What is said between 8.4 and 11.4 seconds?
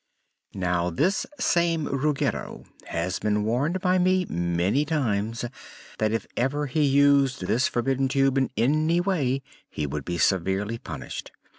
any way he would be severely punished.